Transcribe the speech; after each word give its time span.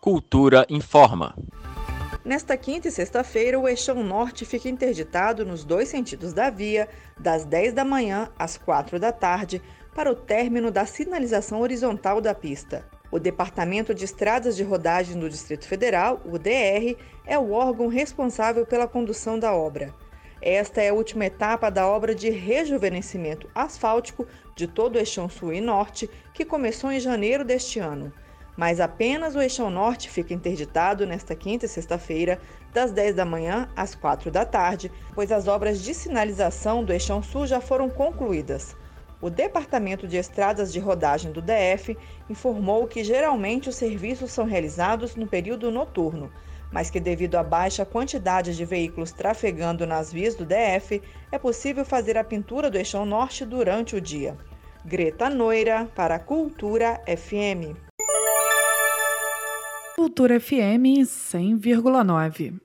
Cultura 0.00 0.64
informa. 0.70 1.34
Nesta 2.24 2.56
quinta 2.56 2.86
e 2.86 2.90
sexta-feira, 2.90 3.58
o 3.58 3.66
eixão 3.68 4.04
norte 4.04 4.44
fica 4.44 4.68
interditado 4.68 5.44
nos 5.44 5.64
dois 5.64 5.88
sentidos 5.88 6.32
da 6.32 6.50
via, 6.50 6.88
das 7.18 7.44
10 7.44 7.72
da 7.72 7.84
manhã 7.84 8.30
às 8.38 8.56
4 8.56 9.00
da 9.00 9.10
tarde, 9.10 9.60
para 9.92 10.10
o 10.10 10.14
término 10.14 10.70
da 10.70 10.86
sinalização 10.86 11.60
horizontal 11.60 12.20
da 12.20 12.32
pista. 12.32 12.86
O 13.10 13.18
Departamento 13.18 13.92
de 13.92 14.04
Estradas 14.04 14.56
de 14.56 14.62
Rodagem 14.62 15.18
do 15.18 15.28
Distrito 15.28 15.66
Federal, 15.66 16.20
o 16.24 16.38
DR, 16.38 16.96
é 17.26 17.36
o 17.36 17.50
órgão 17.50 17.88
responsável 17.88 18.64
pela 18.64 18.86
condução 18.86 19.36
da 19.36 19.52
obra. 19.52 19.92
Esta 20.40 20.80
é 20.80 20.90
a 20.90 20.94
última 20.94 21.26
etapa 21.26 21.70
da 21.70 21.88
obra 21.88 22.14
de 22.14 22.30
rejuvenescimento 22.30 23.50
asfáltico 23.52 24.24
de 24.54 24.68
todo 24.68 24.94
o 24.94 24.98
eixão 24.98 25.28
sul 25.28 25.52
e 25.52 25.60
norte, 25.60 26.08
que 26.32 26.44
começou 26.44 26.92
em 26.92 27.00
janeiro 27.00 27.44
deste 27.44 27.80
ano. 27.80 28.12
Mas 28.58 28.80
apenas 28.80 29.36
o 29.36 29.40
eixão 29.40 29.70
norte 29.70 30.10
fica 30.10 30.34
interditado 30.34 31.06
nesta 31.06 31.32
quinta 31.36 31.66
e 31.66 31.68
sexta-feira, 31.68 32.40
das 32.74 32.90
10 32.90 33.14
da 33.14 33.24
manhã 33.24 33.68
às 33.76 33.94
4 33.94 34.32
da 34.32 34.44
tarde, 34.44 34.90
pois 35.14 35.30
as 35.30 35.46
obras 35.46 35.80
de 35.80 35.94
sinalização 35.94 36.82
do 36.82 36.92
eixão 36.92 37.22
sul 37.22 37.46
já 37.46 37.60
foram 37.60 37.88
concluídas. 37.88 38.74
O 39.20 39.30
Departamento 39.30 40.08
de 40.08 40.16
Estradas 40.16 40.72
de 40.72 40.80
Rodagem 40.80 41.30
do 41.30 41.40
DF 41.40 41.96
informou 42.28 42.88
que 42.88 43.04
geralmente 43.04 43.68
os 43.68 43.76
serviços 43.76 44.32
são 44.32 44.44
realizados 44.44 45.14
no 45.14 45.28
período 45.28 45.70
noturno, 45.70 46.28
mas 46.72 46.90
que 46.90 46.98
devido 46.98 47.36
à 47.36 47.44
baixa 47.44 47.86
quantidade 47.86 48.56
de 48.56 48.64
veículos 48.64 49.12
trafegando 49.12 49.86
nas 49.86 50.12
vias 50.12 50.34
do 50.34 50.44
DF, 50.44 51.00
é 51.30 51.38
possível 51.38 51.84
fazer 51.84 52.18
a 52.18 52.24
pintura 52.24 52.68
do 52.68 52.76
eixão 52.76 53.06
norte 53.06 53.44
durante 53.44 53.94
o 53.94 54.00
dia. 54.00 54.36
Greta 54.84 55.30
Noira, 55.30 55.88
para 55.94 56.16
a 56.16 56.18
Cultura 56.18 57.00
FM. 57.06 57.87
Cultura 59.98 60.36
FM 60.36 61.02
100,9. 61.04 62.60